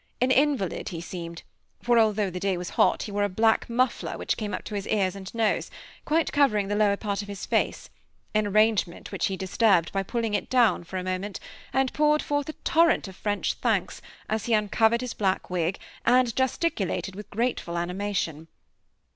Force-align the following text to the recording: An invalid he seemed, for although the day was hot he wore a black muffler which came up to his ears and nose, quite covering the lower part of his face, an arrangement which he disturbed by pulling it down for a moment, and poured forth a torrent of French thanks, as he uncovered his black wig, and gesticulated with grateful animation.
An 0.19 0.31
invalid 0.31 0.89
he 0.89 0.99
seemed, 0.99 1.43
for 1.83 1.99
although 1.99 2.31
the 2.31 2.39
day 2.39 2.57
was 2.57 2.71
hot 2.71 3.03
he 3.03 3.11
wore 3.11 3.21
a 3.21 3.29
black 3.29 3.69
muffler 3.69 4.17
which 4.17 4.35
came 4.35 4.51
up 4.51 4.63
to 4.63 4.73
his 4.73 4.87
ears 4.87 5.15
and 5.15 5.31
nose, 5.35 5.69
quite 6.05 6.33
covering 6.33 6.69
the 6.69 6.75
lower 6.75 6.97
part 6.97 7.21
of 7.21 7.27
his 7.27 7.45
face, 7.45 7.87
an 8.33 8.47
arrangement 8.47 9.11
which 9.11 9.27
he 9.27 9.37
disturbed 9.37 9.91
by 9.91 10.01
pulling 10.01 10.33
it 10.33 10.49
down 10.49 10.83
for 10.83 10.97
a 10.97 11.03
moment, 11.03 11.39
and 11.71 11.93
poured 11.93 12.23
forth 12.23 12.49
a 12.49 12.53
torrent 12.63 13.07
of 13.07 13.15
French 13.15 13.53
thanks, 13.53 14.01
as 14.27 14.45
he 14.45 14.53
uncovered 14.55 15.01
his 15.01 15.13
black 15.13 15.51
wig, 15.51 15.77
and 16.03 16.35
gesticulated 16.35 17.15
with 17.15 17.29
grateful 17.29 17.77
animation. 17.77 18.47